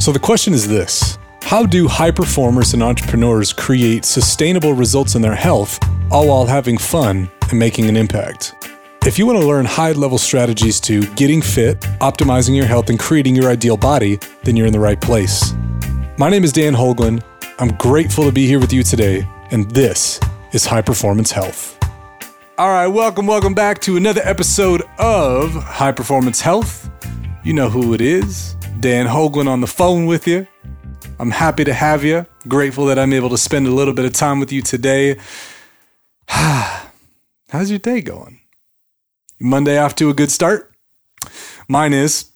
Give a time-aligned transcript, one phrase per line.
[0.00, 5.20] So the question is this How do high performers and entrepreneurs create sustainable results in
[5.20, 5.78] their health,
[6.10, 8.54] all while having fun and making an impact?
[9.04, 12.98] If you want to learn high level strategies to getting fit, optimizing your health, and
[12.98, 15.52] creating your ideal body, then you're in the right place.
[16.16, 17.22] My name is Dan Holguin.
[17.58, 20.18] I'm grateful to be here with you today, and this
[20.52, 21.78] is High Performance Health.
[22.56, 26.90] All right, welcome, welcome back to another episode of High Performance Health.
[27.44, 30.46] You know who it is Dan Holguin on the phone with you.
[31.18, 32.24] I'm happy to have you.
[32.48, 35.18] Grateful that I'm able to spend a little bit of time with you today.
[36.28, 38.40] How's your day going?
[39.38, 40.72] Monday off to a good start?
[41.68, 42.30] Mine is.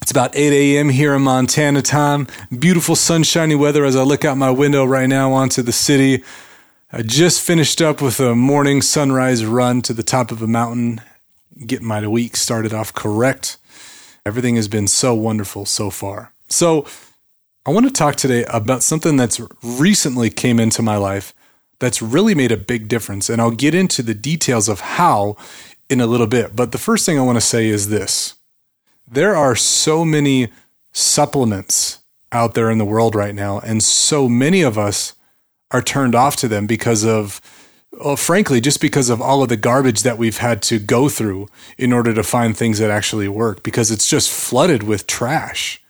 [0.00, 0.88] It's about 8 a.m.
[0.88, 2.26] here in Montana time.
[2.58, 6.24] Beautiful sunshiny weather as I look out my window right now onto the city.
[6.90, 11.02] I just finished up with a morning sunrise run to the top of a mountain,
[11.66, 13.58] getting my week started off correct.
[14.24, 16.32] Everything has been so wonderful so far.
[16.48, 16.86] So,
[17.64, 21.32] I want to talk today about something that's recently came into my life
[21.78, 25.36] that's really made a big difference and I'll get into the details of how
[25.88, 26.56] in a little bit.
[26.56, 28.34] But the first thing I want to say is this.
[29.08, 30.48] There are so many
[30.92, 32.00] supplements
[32.32, 35.14] out there in the world right now and so many of us
[35.70, 37.40] are turned off to them because of,
[37.92, 41.48] well, frankly, just because of all of the garbage that we've had to go through
[41.76, 45.80] in order to find things that actually work, because it's just flooded with trash.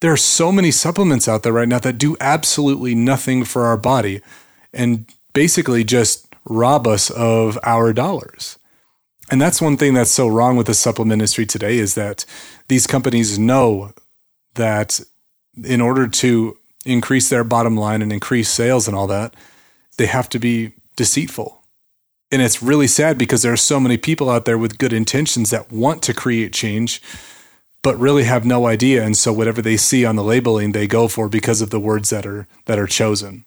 [0.00, 3.76] There are so many supplements out there right now that do absolutely nothing for our
[3.76, 4.20] body
[4.72, 8.58] and basically just rob us of our dollars.
[9.30, 12.24] And that's one thing that's so wrong with the supplement industry today is that
[12.66, 13.92] these companies know
[14.54, 15.00] that
[15.62, 19.34] in order to increase their bottom line and increase sales and all that,
[19.96, 21.62] they have to be deceitful.
[22.30, 25.50] And it's really sad because there are so many people out there with good intentions
[25.50, 27.02] that want to create change,
[27.82, 29.04] but really have no idea.
[29.04, 32.08] And so whatever they see on the labeling, they go for because of the words
[32.10, 33.44] that are that are chosen.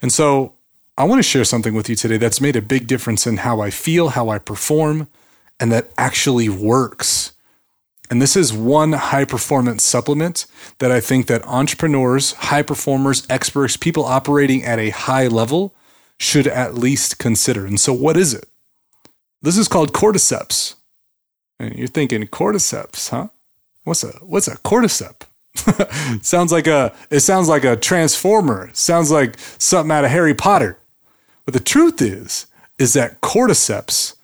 [0.00, 0.54] And so
[0.96, 3.60] I want to share something with you today that's made a big difference in how
[3.60, 5.08] I feel, how I perform,
[5.58, 7.32] and that actually works.
[8.10, 10.46] And this is one high performance supplement
[10.78, 15.74] that I think that entrepreneurs, high performers, experts, people operating at a high level
[16.20, 17.64] should at least consider.
[17.64, 18.46] And so what is it?
[19.40, 20.74] This is called cordyceps.
[21.58, 23.28] And you're thinking cordyceps, huh?
[23.84, 25.26] What's a what's a cordyceps?
[26.22, 28.70] sounds like a it sounds like a transformer.
[28.74, 30.78] Sounds like something out of Harry Potter.
[31.46, 32.46] But the truth is
[32.78, 34.14] is that cordyceps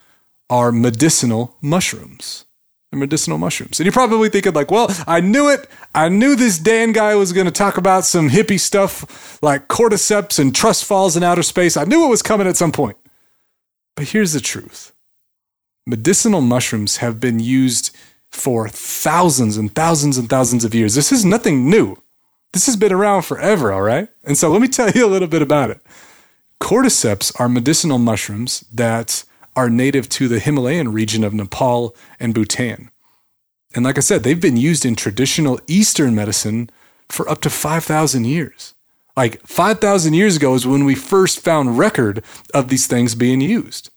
[0.51, 2.46] are medicinal mushrooms
[2.97, 3.79] medicinal mushrooms.
[3.79, 5.69] And you're probably thinking, like, well, I knew it.
[5.95, 10.39] I knew this Dan guy was going to talk about some hippie stuff like cordyceps
[10.39, 11.77] and trust falls in outer space.
[11.77, 12.97] I knew it was coming at some point.
[13.97, 14.93] But here's the truth
[15.87, 17.97] medicinal mushrooms have been used
[18.31, 20.95] for thousands and thousands and thousands of years.
[20.95, 21.97] This is nothing new.
[22.53, 24.09] This has been around forever, all right?
[24.25, 25.81] And so let me tell you a little bit about it.
[26.63, 29.25] Cordyceps are medicinal mushrooms that
[29.57, 32.91] are native to the Himalayan region of Nepal and Bhutan.
[33.75, 36.71] And like I said, they've been used in traditional Eastern medicine
[37.09, 38.75] for up to 5,000 years.
[39.17, 42.23] Like 5,000 years ago is when we first found record
[42.53, 43.91] of these things being used.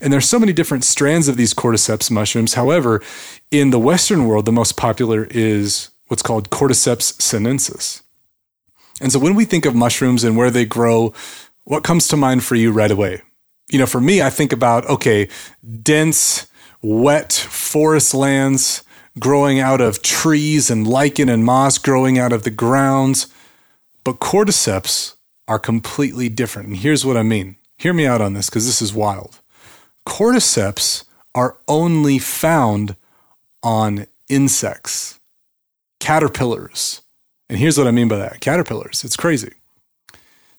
[0.00, 2.54] And there's so many different strands of these cordyceps mushrooms.
[2.54, 3.02] However,
[3.50, 8.02] in the Western world, the most popular is what's called Cordyceps sinensis.
[9.00, 11.12] And so when we think of mushrooms and where they grow,
[11.64, 13.22] what comes to mind for you right away?
[13.72, 15.28] You know, for me, I think about, okay,
[15.82, 16.46] dense,
[16.82, 18.84] wet forest lands
[19.18, 23.28] growing out of trees and lichen and moss growing out of the grounds.
[24.04, 25.14] But cordyceps
[25.48, 26.68] are completely different.
[26.68, 27.56] And here's what I mean.
[27.78, 29.40] Hear me out on this because this is wild.
[30.06, 31.04] Cordyceps
[31.34, 32.96] are only found
[33.62, 35.18] on insects,
[35.98, 37.00] caterpillars.
[37.48, 39.02] And here's what I mean by that caterpillars.
[39.02, 39.52] It's crazy.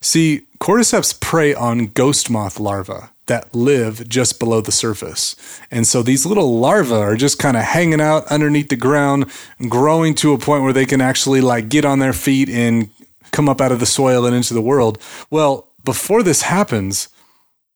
[0.04, 5.34] See, cordyceps prey on ghost moth larvae that live just below the surface.
[5.72, 9.32] And so these little larvae are just kind of hanging out underneath the ground,
[9.70, 12.90] growing to a point where they can actually like get on their feet and
[13.32, 15.00] come up out of the soil and into the world.
[15.30, 17.08] Well, before this happens,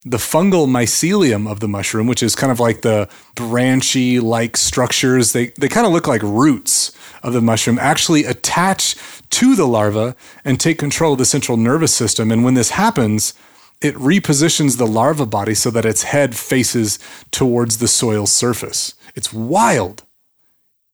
[0.03, 5.31] the fungal mycelium of the mushroom, which is kind of like the branchy like structures,
[5.31, 6.91] they, they kind of look like roots
[7.23, 8.95] of the mushroom, actually attach
[9.31, 12.31] to the larva and take control of the central nervous system.
[12.31, 13.33] And when this happens,
[13.81, 16.99] it repositions the larva body so that its head faces
[17.31, 18.95] towards the soil surface.
[19.15, 20.03] It's wild.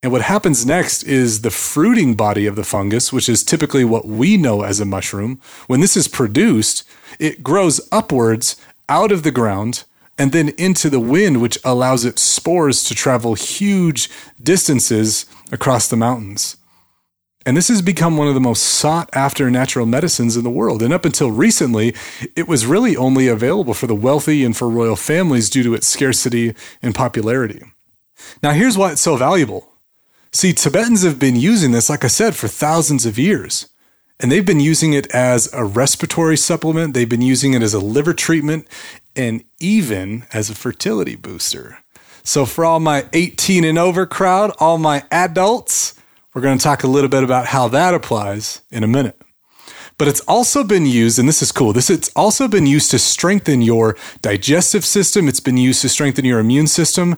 [0.01, 4.05] And what happens next is the fruiting body of the fungus, which is typically what
[4.05, 5.39] we know as a mushroom.
[5.67, 6.83] When this is produced,
[7.19, 8.57] it grows upwards
[8.89, 9.85] out of the ground
[10.17, 14.09] and then into the wind, which allows its spores to travel huge
[14.41, 16.57] distances across the mountains.
[17.45, 20.81] And this has become one of the most sought after natural medicines in the world.
[20.81, 21.93] And up until recently,
[22.35, 25.87] it was really only available for the wealthy and for royal families due to its
[25.87, 27.61] scarcity and popularity.
[28.41, 29.69] Now, here's why it's so valuable.
[30.31, 33.67] See, Tibetans have been using this, like I said, for thousands of years.
[34.19, 37.79] And they've been using it as a respiratory supplement, they've been using it as a
[37.79, 38.67] liver treatment,
[39.15, 41.79] and even as a fertility booster.
[42.23, 45.93] So, for all my 18 and over crowd, all my adults,
[46.33, 49.19] we're going to talk a little bit about how that applies in a minute.
[49.97, 51.71] But it's also been used, and this is cool.
[51.71, 55.27] This it's also been used to strengthen your digestive system.
[55.27, 57.15] It's been used to strengthen your immune system,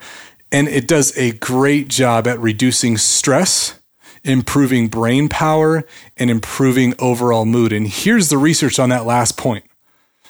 [0.51, 3.79] and it does a great job at reducing stress,
[4.23, 5.85] improving brain power,
[6.17, 7.71] and improving overall mood.
[7.71, 9.63] And here's the research on that last point.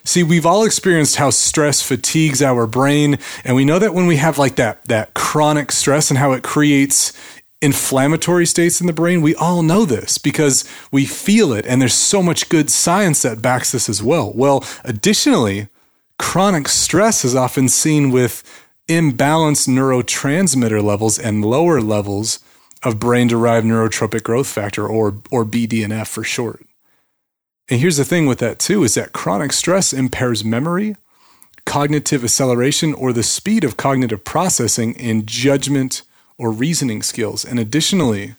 [0.04, 4.18] See, we've all experienced how stress fatigues our brain, and we know that when we
[4.18, 7.12] have like that that chronic stress and how it creates
[7.65, 9.23] inflammatory states in the brain.
[9.23, 13.41] We all know this because we feel it, and there's so much good science that
[13.41, 14.31] backs this as well.
[14.33, 15.67] Well, additionally,
[16.19, 18.44] chronic stress is often seen with
[18.88, 22.39] imbalanced neurotransmitter levels and lower levels
[22.83, 26.63] of brain derived neurotropic growth factor, or, or BDNF for short.
[27.67, 30.97] And here's the thing with that too is that chronic stress impairs memory,
[31.65, 36.03] cognitive acceleration, or the speed of cognitive processing and judgment
[36.38, 37.46] or reasoning skills.
[37.46, 38.36] And additionally,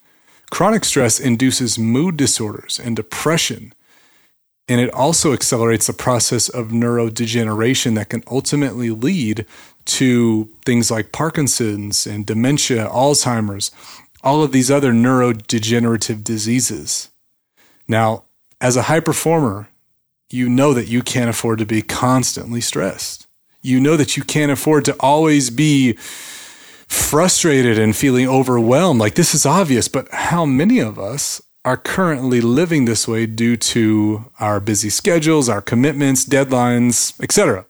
[0.51, 3.73] chronic stress induces mood disorders and depression.
[4.69, 9.47] And it also accelerates the process of neurodegeneration that can ultimately lead
[9.87, 13.71] to things like Parkinson's and dementia, Alzheimer's,
[14.25, 17.11] all of these other neurodegenerative diseases.
[17.87, 18.25] Now,
[18.61, 19.69] as a high performer,
[20.31, 23.29] you know that you can't afford to be constantly stressed.
[23.63, 25.97] You know that you can't afford to always be
[26.87, 29.01] frustrated and feeling overwhelmed.
[29.01, 33.57] Like this is obvious, but how many of us are currently living this way due
[33.57, 37.67] to our busy schedules, our commitments, deadlines, etc.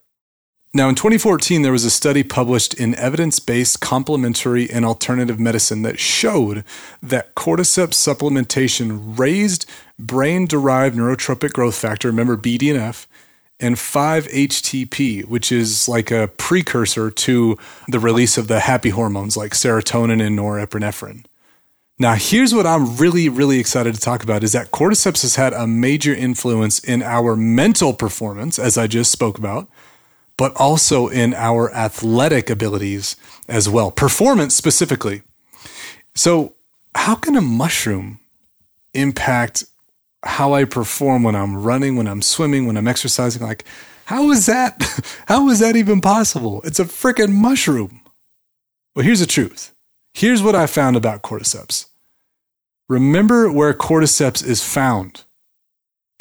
[0.74, 5.80] Now, in 2014, there was a study published in Evidence Based Complementary and Alternative Medicine
[5.80, 6.62] that showed
[7.02, 9.64] that cordyceps supplementation raised
[9.98, 13.06] brain derived neurotropic growth factor, remember BDNF,
[13.58, 17.56] and 5-HTP, which is like a precursor to
[17.88, 21.24] the release of the happy hormones like serotonin and norepinephrine.
[21.98, 25.54] Now, here's what I'm really, really excited to talk about is that cordyceps has had
[25.54, 29.66] a major influence in our mental performance, as I just spoke about,
[30.36, 33.16] but also in our athletic abilities
[33.48, 35.22] as well, performance specifically.
[36.14, 36.54] So,
[36.94, 38.20] how can a mushroom
[38.92, 39.64] impact
[40.26, 43.42] how I perform when I'm running, when I'm swimming, when I'm exercising.
[43.42, 43.64] Like,
[44.06, 44.82] how is that?
[45.26, 46.62] How is that even possible?
[46.62, 48.02] It's a freaking mushroom.
[48.94, 49.74] Well, here's the truth.
[50.14, 51.86] Here's what I found about cordyceps.
[52.88, 55.24] Remember where cordyceps is found.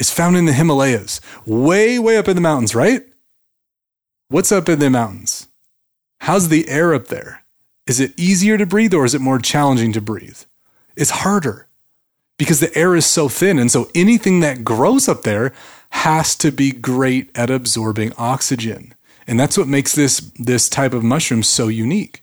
[0.00, 3.02] It's found in the Himalayas, way, way up in the mountains, right?
[4.28, 5.46] What's up in the mountains?
[6.20, 7.44] How's the air up there?
[7.86, 10.40] Is it easier to breathe or is it more challenging to breathe?
[10.96, 11.65] It's harder
[12.38, 13.58] because the air is so thin.
[13.58, 15.52] And so anything that grows up there
[15.90, 18.94] has to be great at absorbing oxygen.
[19.26, 22.22] And that's what makes this, this type of mushroom so unique.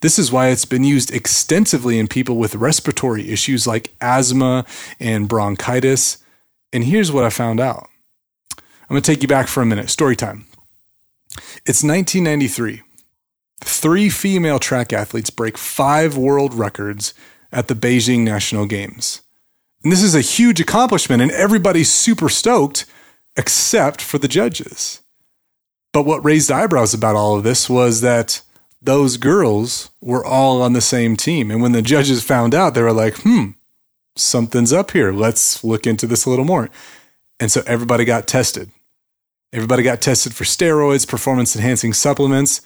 [0.00, 4.64] This is why it's been used extensively in people with respiratory issues like asthma
[5.00, 6.18] and bronchitis.
[6.72, 7.88] And here's what I found out.
[8.56, 9.90] I'm going to take you back for a minute.
[9.90, 10.46] Story time.
[11.66, 12.82] It's 1993.
[13.60, 17.12] Three female track athletes break five world records
[17.52, 19.22] at the Beijing National Games.
[19.82, 22.84] And this is a huge accomplishment, and everybody's super stoked
[23.36, 25.00] except for the judges.
[25.92, 28.42] But what raised eyebrows about all of this was that
[28.82, 31.50] those girls were all on the same team.
[31.50, 33.50] And when the judges found out, they were like, hmm,
[34.16, 35.12] something's up here.
[35.12, 36.68] Let's look into this a little more.
[37.40, 38.70] And so everybody got tested.
[39.52, 42.60] Everybody got tested for steroids, performance enhancing supplements.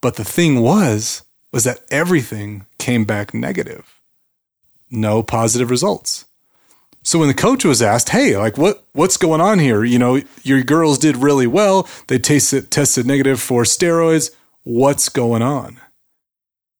[0.00, 4.00] But the thing was, was that everything came back negative.
[4.90, 6.24] No positive results.
[7.04, 9.84] So when the coach was asked, "Hey, like what what's going on here?
[9.84, 11.86] You know, your girls did really well.
[12.08, 14.30] They tasted tested negative for steroids.
[14.62, 15.80] What's going on?"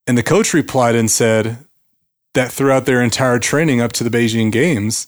[0.07, 1.59] And the coach replied and said
[2.33, 5.07] that throughout their entire training up to the Beijing Games,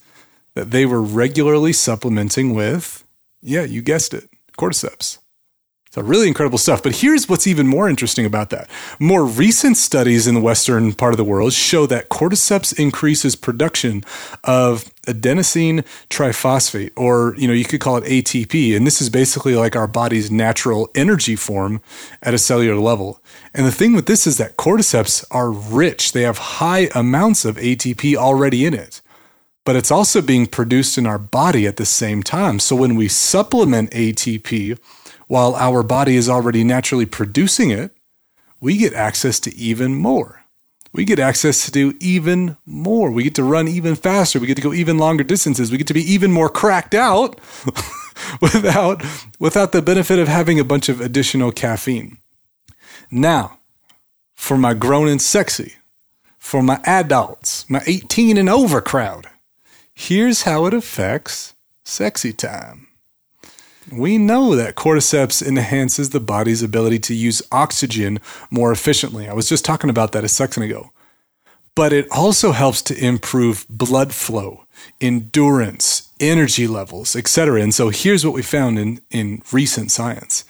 [0.54, 3.04] that they were regularly supplementing with,
[3.42, 5.18] yeah, you guessed it, cordyceps.
[5.96, 6.82] So really incredible stuff.
[6.82, 8.68] But here's what's even more interesting about that.
[9.00, 14.04] More recent studies in the western part of the world show that cordyceps increases production
[14.44, 18.76] of adenosine triphosphate, or you know, you could call it ATP.
[18.76, 21.80] And this is basically like our body's natural energy form
[22.22, 23.22] at a cellular level.
[23.54, 26.12] And the thing with this is that cordyceps are rich.
[26.12, 29.00] They have high amounts of ATP already in it.
[29.66, 32.58] but it's also being produced in our body at the same time.
[32.60, 34.78] So when we supplement ATP
[35.26, 37.92] while our body is already naturally producing it,
[38.60, 40.44] we get access to even more.
[40.92, 43.10] We get access to do even more.
[43.10, 44.40] We get to run even faster.
[44.40, 45.70] We get to go even longer distances.
[45.70, 47.38] We get to be even more cracked out
[48.40, 49.04] without
[49.38, 52.16] without the benefit of having a bunch of additional caffeine.
[53.10, 53.58] Now,
[54.34, 55.74] for my grown and sexy,
[56.38, 59.26] for my adults, my 18 and over crowd,
[59.92, 61.54] here's how it affects
[61.84, 62.88] sexy time.
[63.92, 68.18] We know that cordyceps enhances the body's ability to use oxygen
[68.50, 69.28] more efficiently.
[69.28, 70.90] I was just talking about that a second ago.
[71.76, 74.64] But it also helps to improve blood flow,
[75.00, 77.60] endurance, energy levels, etc.
[77.60, 80.44] And so here's what we found in, in recent science.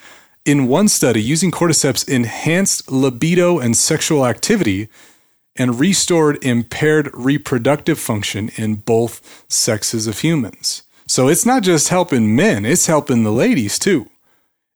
[0.44, 4.88] In one study, using cordyceps enhanced libido and sexual activity
[5.56, 10.82] and restored impaired reproductive function in both sexes of humans.
[11.06, 14.10] So it's not just helping men, it's helping the ladies too.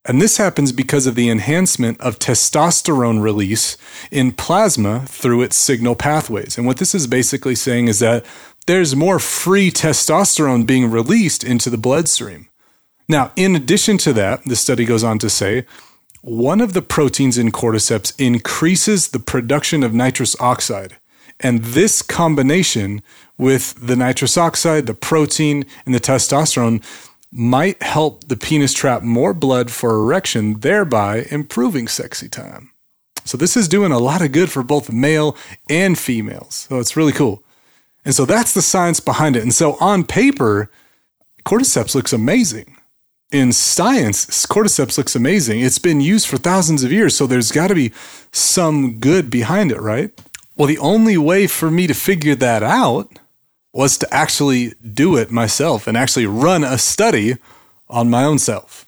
[0.07, 3.77] And this happens because of the enhancement of testosterone release
[4.11, 6.57] in plasma through its signal pathways.
[6.57, 8.25] And what this is basically saying is that
[8.67, 12.49] there's more free testosterone being released into the bloodstream.
[13.09, 15.67] Now, in addition to that, the study goes on to say
[16.23, 20.97] one of the proteins in cordyceps increases the production of nitrous oxide.
[21.41, 23.03] And this combination
[23.39, 26.85] with the nitrous oxide, the protein, and the testosterone
[27.33, 32.71] might help the penis trap more blood for erection, thereby improving sexy time.
[33.25, 35.37] So, this is doing a lot of good for both male
[35.69, 36.67] and females.
[36.69, 37.43] So, it's really cool.
[38.05, 39.43] And so, that's the science behind it.
[39.43, 40.71] And so, on paper,
[41.45, 42.77] cordyceps looks amazing.
[43.31, 45.61] In science, cordyceps looks amazing.
[45.61, 47.93] It's been used for thousands of years, so there's got to be
[48.33, 50.11] some good behind it, right?
[50.61, 53.19] Well, the only way for me to figure that out
[53.73, 57.37] was to actually do it myself and actually run a study
[57.89, 58.85] on my own self.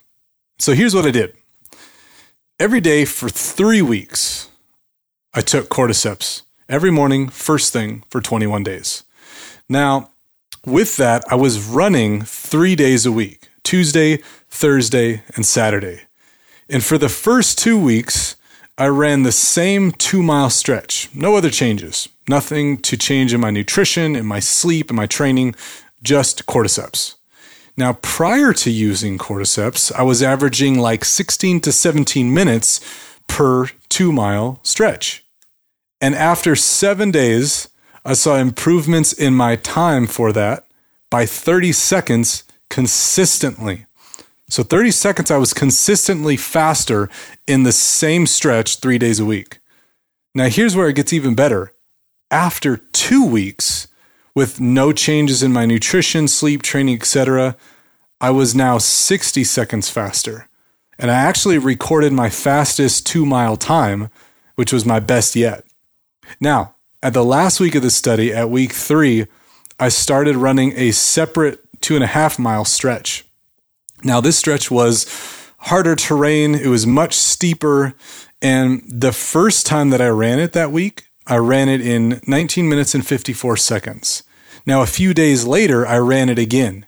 [0.59, 1.33] So here's what I did
[2.59, 4.49] every day for three weeks,
[5.33, 9.01] I took cordyceps every morning, first thing for 21 days.
[9.67, 10.11] Now,
[10.67, 16.01] with that, I was running three days a week Tuesday, Thursday, and Saturday.
[16.69, 18.35] And for the first two weeks,
[18.77, 23.51] I ran the same two mile stretch, no other changes, nothing to change in my
[23.51, 25.53] nutrition, in my sleep, in my training,
[26.01, 27.15] just cordyceps.
[27.77, 32.79] Now, prior to using cordyceps, I was averaging like 16 to 17 minutes
[33.27, 35.23] per two mile stretch.
[36.01, 37.69] And after seven days,
[38.03, 40.65] I saw improvements in my time for that
[41.11, 43.85] by 30 seconds consistently.
[44.53, 47.09] So 30 seconds, I was consistently faster
[47.47, 49.57] in the same stretch three days a week.
[50.35, 51.73] Now, here's where it gets even better.
[52.29, 53.87] After two weeks,
[54.35, 57.57] with no changes in my nutrition, sleep, training, etc.,
[58.21, 60.47] I was now 60 seconds faster.
[60.99, 64.11] And I actually recorded my fastest two mile time,
[64.53, 65.65] which was my best yet.
[66.39, 69.25] Now, at the last week of the study, at week three,
[69.79, 73.25] I started running a separate two and a half mile stretch.
[74.03, 75.05] Now, this stretch was
[75.59, 77.93] harder terrain, it was much steeper.
[78.41, 82.67] And the first time that I ran it that week, I ran it in 19
[82.67, 84.23] minutes and 54 seconds.
[84.65, 86.85] Now, a few days later, I ran it again.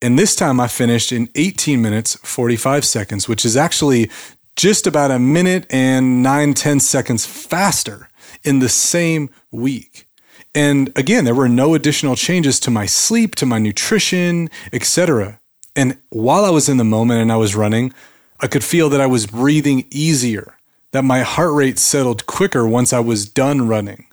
[0.00, 4.10] And this time I finished in 18 minutes, 45 seconds, which is actually
[4.56, 8.08] just about a minute and nine, 10 seconds faster
[8.42, 10.06] in the same week.
[10.54, 15.40] And again, there were no additional changes to my sleep, to my nutrition, etc.
[15.78, 17.94] And while I was in the moment and I was running,
[18.40, 20.56] I could feel that I was breathing easier,
[20.90, 24.08] that my heart rate settled quicker once I was done running.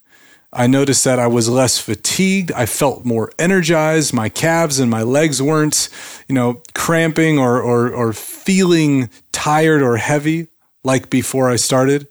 [0.53, 2.51] I noticed that I was less fatigued.
[2.51, 4.13] I felt more energized.
[4.13, 5.89] My calves and my legs weren't,
[6.27, 10.49] you know, cramping or, or, or feeling tired or heavy
[10.83, 12.07] like before I started.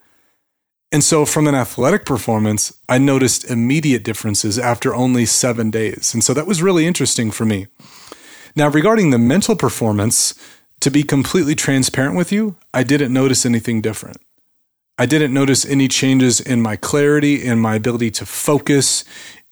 [0.91, 6.13] And so, from an athletic performance, I noticed immediate differences after only seven days.
[6.13, 7.69] And so that was really interesting for me.
[8.57, 10.35] Now, regarding the mental performance,
[10.81, 14.19] to be completely transparent with you, I didn't notice anything different.
[14.99, 19.05] I didn't notice any changes in my clarity, in my ability to focus,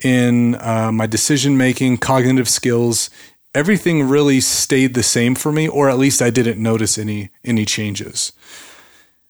[0.02, 3.10] in uh, my decision making, cognitive skills.
[3.54, 7.64] Everything really stayed the same for me, or at least I didn't notice any any
[7.64, 8.32] changes.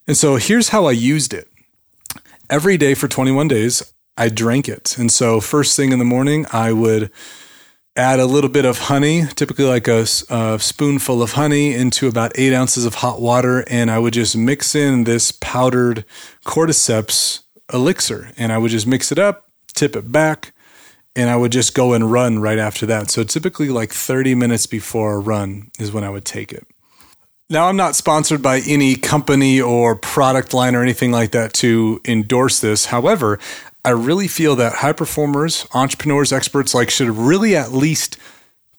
[0.06, 1.48] And so here's how I used it.
[2.50, 4.98] Every day for 21 days, I drank it.
[4.98, 7.10] And so first thing in the morning, I would
[7.96, 12.32] add a little bit of honey, typically like a, a, spoonful of honey, into about
[12.36, 13.64] eight ounces of hot water.
[13.68, 16.04] And I would just mix in this powdered
[16.44, 17.40] cordyceps
[17.72, 18.32] elixir.
[18.36, 20.54] And I would just mix it up, tip it back,
[21.14, 23.10] and I would just go and run right after that.
[23.10, 26.66] So typically, like 30 minutes before a run is when I would take it.
[27.50, 32.00] Now, I'm not sponsored by any company or product line or anything like that to
[32.06, 32.86] endorse this.
[32.86, 33.38] However,
[33.84, 38.16] I really feel that high performers, entrepreneurs, experts like should really at least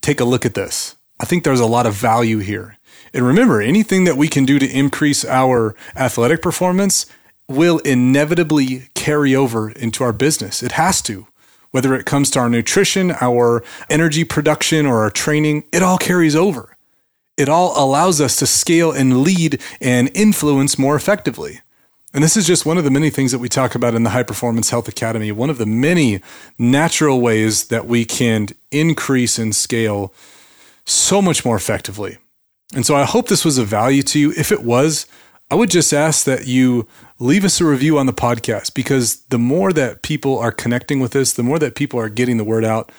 [0.02, 0.96] take a look at this.
[1.20, 2.78] I think there's a lot of value here.
[3.14, 7.06] And remember, anything that we can do to increase our athletic performance
[7.50, 10.64] will inevitably carry over into our business.
[10.64, 11.28] It has to.
[11.72, 16.36] Whether it comes to our nutrition, our energy production, or our training, it all carries
[16.36, 16.78] over.
[17.36, 21.62] It all allows us to scale and lead and influence more effectively.
[22.14, 24.12] And this is just one of the many things that we talk about in the
[24.12, 25.32] High Performance Health Academy.
[25.32, 26.22] One of the many
[26.60, 30.14] natural ways that we can increase and scale
[30.86, 32.20] so much more effectively.
[32.76, 34.32] And so I hope this was of value to you.
[34.38, 35.08] If it was,
[35.50, 39.40] I would just ask that you leave us a review on the podcast because the
[39.40, 42.64] more that people are connecting with us, the more that people are getting the word
[42.64, 42.92] out,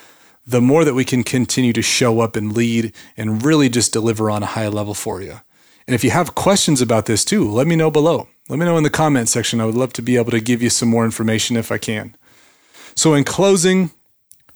[0.44, 4.28] the more that we can continue to show up and lead and really just deliver
[4.28, 5.40] on a high level for you.
[5.86, 8.28] And if you have questions about this too, let me know below.
[8.48, 9.60] Let me know in the comment section.
[9.60, 12.14] I would love to be able to give you some more information if I can.
[12.94, 13.90] So, in closing,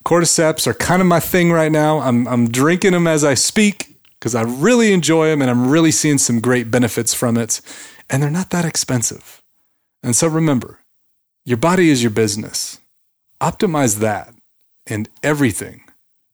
[0.05, 1.99] cordyceps are kind of my thing right now.
[1.99, 5.91] I'm, I'm drinking them as I speak because I really enjoy them and I'm really
[5.91, 7.61] seeing some great benefits from it.
[8.09, 9.41] And they're not that expensive.
[10.03, 10.79] And so remember,
[11.43, 12.79] your body is your business.
[13.41, 14.33] Optimize that,
[14.85, 15.81] and everything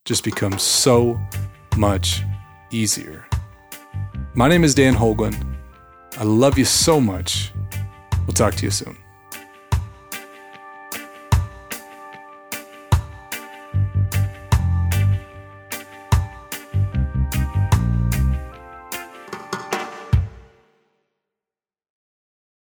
[0.04, 1.20] just becomes so
[1.78, 2.22] much
[2.70, 3.26] easier.
[4.34, 5.55] My name is Dan Holguin.
[6.18, 7.52] I love you so much.
[8.26, 8.98] We'll talk to you soon.